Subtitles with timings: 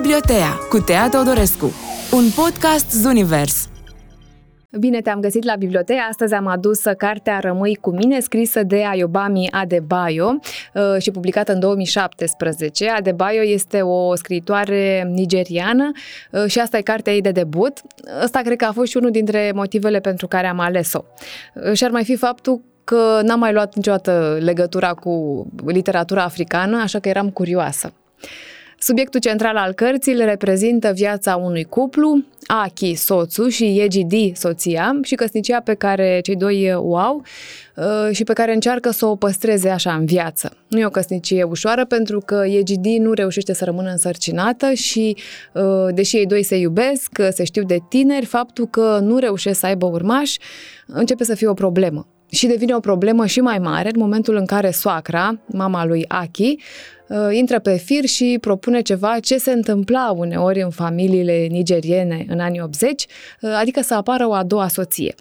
[0.00, 1.72] Bibliotea cu Tea Teodorescu,
[2.12, 3.68] un podcast Zunivers.
[4.78, 6.00] Bine te-am găsit la bibliotecă.
[6.08, 10.38] Astăzi am adus cartea Rămâi cu mine, scrisă de Ayobami Adebayo
[10.74, 12.88] uh, și publicată în 2017.
[12.88, 15.90] Adebayo este o scriitoare nigeriană
[16.30, 17.80] uh, și asta e cartea ei de debut.
[18.22, 21.04] Asta cred că a fost și unul dintre motivele pentru care am ales-o.
[21.54, 26.80] Uh, și ar mai fi faptul că n-am mai luat niciodată legătura cu literatura africană,
[26.82, 27.92] așa că eram curioasă.
[28.78, 35.14] Subiectul central al cărții le reprezintă viața unui cuplu, Aki, soțul, și Yejidi, soția, și
[35.14, 37.22] căsnicia pe care cei doi o au
[37.76, 40.56] uh, și pe care încearcă să o păstreze așa în viață.
[40.68, 45.16] Nu e o căsnicie ușoară pentru că Yejidi nu reușește să rămână însărcinată și,
[45.52, 49.66] uh, deși ei doi se iubesc, se știu de tineri, faptul că nu reușesc să
[49.66, 50.38] aibă urmași
[50.86, 54.46] începe să fie o problemă și devine o problemă și mai mare în momentul în
[54.46, 56.56] care soacra, mama lui Aki,
[57.08, 62.40] uh, intră pe fir și propune ceva ce se întâmpla uneori în familiile nigeriene în
[62.40, 63.06] anii 80,
[63.40, 65.14] uh, adică să apară o a doua soție.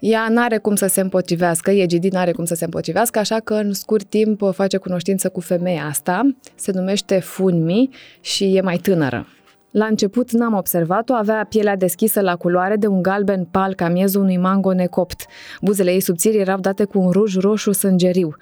[0.00, 3.40] Ea nu are cum să se împotrivească, Egidi nu are cum să se împotrivească, așa
[3.40, 7.88] că în scurt timp face cunoștință cu femeia asta, se numește Funmi
[8.20, 9.26] și e mai tânără.
[9.72, 14.22] La început n-am observat-o, avea pielea deschisă la culoare de un galben pal ca miezul
[14.22, 15.26] unui mango necopt.
[15.60, 18.36] Buzele ei subțiri erau date cu un ruj roșu sângeriu.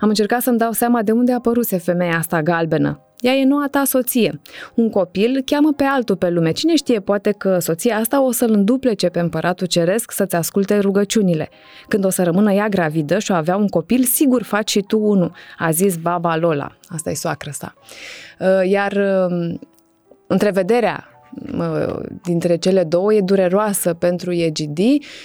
[0.00, 2.98] Am încercat să-mi dau seama de unde a apăruse femeia asta galbenă.
[3.20, 4.40] Ea e noua ta soție.
[4.74, 6.50] Un copil cheamă pe altul pe lume.
[6.50, 11.48] Cine știe, poate că soția asta o să-l înduplece pe împăratul ceresc să-ți asculte rugăciunile.
[11.88, 14.98] Când o să rămână ea gravidă și o avea un copil, sigur faci și tu
[14.98, 16.76] unul, a zis baba Lola.
[16.88, 17.74] Asta e soacră sa.
[18.38, 18.92] Uh, iar
[19.30, 19.58] um,
[20.26, 21.08] Întrevederea
[22.22, 24.78] dintre cele două e dureroasă pentru EGD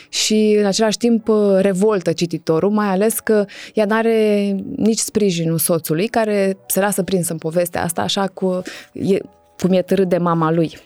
[0.09, 6.07] și în același timp revoltă cititorul, mai ales că ea nu are nici sprijinul soțului
[6.07, 8.61] care se lasă prins în povestea asta așa cu,
[8.93, 9.17] e,
[9.57, 10.77] cum e târât de mama lui.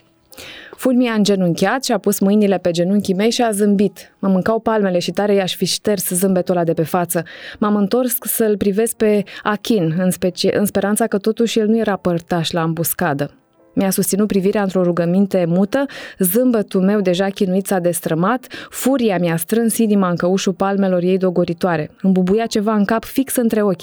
[0.76, 4.14] Fulmi a îngenunchiat și a pus mâinile pe genunchii mei și a zâmbit.
[4.18, 7.22] Mă mâncau palmele și tare i-aș fi șters zâmbetul ăla de pe față.
[7.58, 11.96] M-am întors să-l privesc pe Achin, în, specie, în speranța că totuși el nu era
[11.96, 13.43] părtaș la ambuscadă.
[13.74, 15.86] Mi-a susținut privirea într-o rugăminte mută,
[16.18, 21.90] zâmbătul meu deja chinuit s-a destrămat, furia mi-a strâns inima în căușul palmelor ei dogoritoare.
[22.02, 23.82] Îmi bubuia ceva în cap fix între ochi.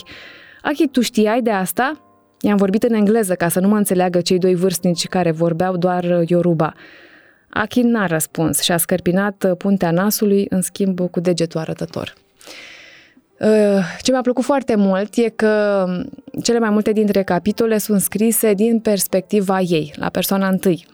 [0.62, 2.02] Achi, tu știai de asta?
[2.42, 6.24] I-am vorbit în engleză ca să nu mă înțeleagă cei doi vârstnici care vorbeau doar
[6.26, 6.74] Yoruba.
[7.50, 12.14] Achi n-a răspuns și a scărpinat puntea nasului în schimb cu degetul arătător.
[13.44, 15.86] Uh, ce mi-a plăcut foarte mult e că
[16.44, 20.86] cele mai multe dintre capitole sunt scrise din perspectiva ei, la persoana întâi.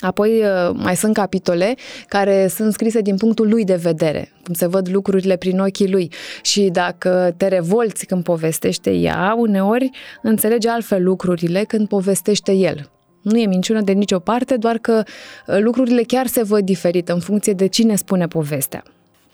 [0.00, 1.74] Apoi uh, mai sunt capitole
[2.08, 6.12] care sunt scrise din punctul lui de vedere, cum se văd lucrurile prin ochii lui.
[6.42, 9.90] Și dacă te revolți când povestește ea, uneori
[10.22, 12.90] înțelege altfel lucrurile când povestește el.
[13.22, 15.02] Nu e minciună de nicio parte, doar că
[15.46, 18.82] uh, lucrurile chiar se văd diferit în funcție de cine spune povestea.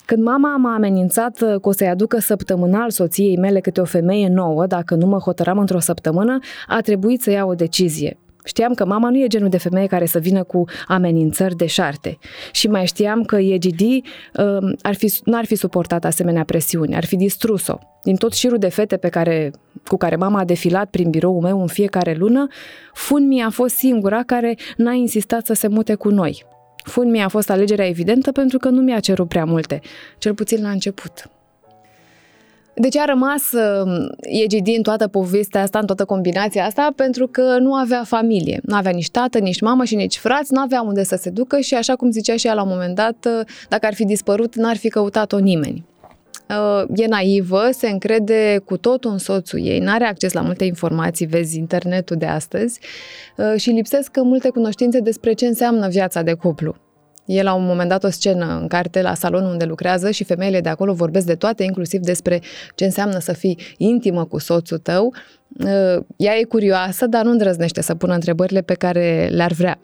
[0.07, 4.29] Când mama m-a amenințat uh, că o să-i aducă săptămânal soției mele câte o femeie
[4.29, 8.19] nouă, dacă nu mă hotăram într-o săptămână, a trebuit să iau o decizie.
[8.45, 12.19] Știam că mama nu e genul de femeie care să vină cu amenințări de șarte.
[12.53, 14.01] Și mai știam că Egidi
[14.35, 17.79] uh, ar fi, n-ar fi suportat asemenea presiuni, ar fi distrus-o.
[18.03, 19.51] Din tot șirul de fete pe care,
[19.87, 22.47] cu care mama a defilat prin biroul meu în fiecare lună,
[22.93, 26.45] Funmi a fost singura care n-a insistat să se mute cu noi.
[26.85, 29.81] Funmi a fost alegerea evidentă pentru că nu mi-a cerut prea multe,
[30.19, 31.29] cel puțin la început.
[32.75, 37.57] Deci a rămas uh, EGD în toată povestea asta, în toată combinația asta, pentru că
[37.59, 38.61] nu avea familie.
[38.63, 41.61] Nu avea nici tată, nici mamă și nici frați, nu avea unde să se ducă
[41.61, 44.55] și așa cum zicea și ea la un moment dat, uh, dacă ar fi dispărut,
[44.55, 45.85] n-ar fi căutat-o nimeni.
[46.49, 50.65] Uh, e naivă, se încrede cu totul în soțul ei, nu are acces la multe
[50.65, 52.81] informații, vezi internetul de astăzi,
[53.37, 56.77] uh, și lipsesc multe cunoștințe despre ce înseamnă viața de cuplu.
[57.25, 60.61] E la un moment dat o scenă în carte la salonul unde lucrează și femeile
[60.61, 62.41] de acolo vorbesc de toate, inclusiv despre
[62.75, 65.15] ce înseamnă să fii intimă cu soțul tău.
[65.65, 69.79] Uh, ea e curioasă, dar nu îndrăznește să pună întrebările pe care le-ar vrea.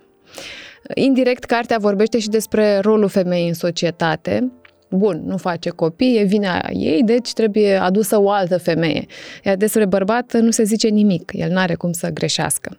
[0.95, 4.53] Indirect, cartea vorbește și despre rolul femeii în societate,
[4.91, 9.07] bun, nu face copii, e vina ei, deci trebuie adusă o altă femeie.
[9.45, 12.79] Iar despre bărbat nu se zice nimic, el nu are cum să greșească.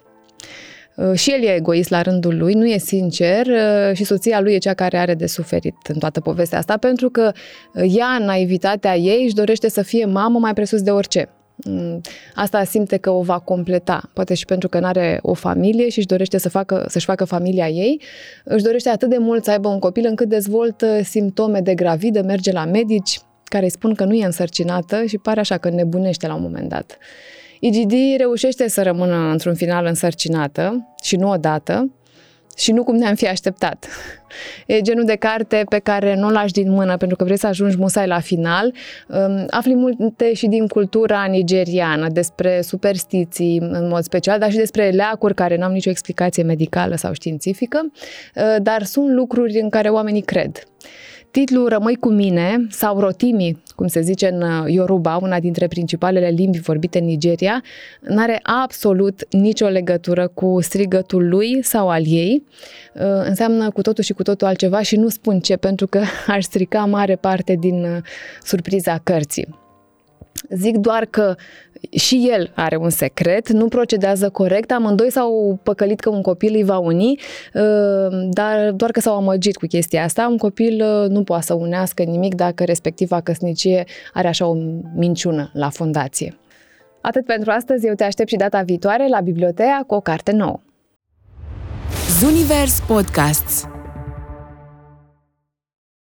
[0.96, 4.54] Uh, și el e egoist la rândul lui, nu e sincer uh, și soția lui
[4.54, 7.31] e cea care are de suferit în toată povestea asta, pentru că
[7.74, 11.30] uh, ea, în naivitatea ei, își dorește să fie mamă mai presus de orice.
[11.66, 12.02] Mm,
[12.36, 15.98] asta simte că o va completa, poate și pentru că nu are o familie și
[15.98, 18.02] își dorește să facă, să-și facă familia ei,
[18.44, 22.52] își dorește atât de mult să aibă un copil încât dezvoltă simptome de gravidă, merge
[22.52, 26.36] la medici care îi spun că nu e însărcinată și pare așa că nebunește la
[26.36, 26.98] un moment dat.
[27.60, 31.90] IGD reușește să rămână într-un final însărcinată și nu odată,
[32.57, 33.88] și nu cum ne-am fi așteptat.
[34.65, 37.48] E genul de carte pe care nu o lași din mână pentru că vrei să
[37.48, 38.74] ajungi musai la final.
[39.07, 44.89] Um, afli multe și din cultura nigeriană, despre superstiții în mod special, dar și despre
[44.89, 47.92] leacuri care nu am nicio explicație medicală sau științifică,
[48.36, 50.63] uh, dar sunt lucruri în care oamenii cred.
[51.31, 56.28] Titlul Rămâi cu mine sau Rotimi, cum se zice în uh, Yoruba, una dintre principalele
[56.28, 57.63] limbi vorbite în Nigeria,
[58.01, 62.44] nu are absolut nicio legătură cu strigătul lui sau al ei.
[62.94, 66.42] Uh, înseamnă cu totul și cu totul altceva și nu spun ce, pentru că ar
[66.42, 67.98] strica mare parte din uh,
[68.44, 69.60] surpriza cărții.
[70.50, 71.36] Zic doar că
[71.89, 76.63] și el are un secret, nu procedează corect, amândoi s-au păcălit că un copil îi
[76.63, 77.19] va uni,
[77.54, 80.28] uh, dar doar că s-au amăgit cu chestia asta.
[80.28, 83.83] Un copil uh, nu poate să unească nimic dacă respectiva căsnicie
[84.13, 84.56] are așa o
[84.95, 86.36] minciună la fundație.
[87.01, 90.60] Atât pentru astăzi, eu te aștept și data viitoare la biblioteca cu o carte nouă.
[92.19, 93.68] Zunivers Podcasts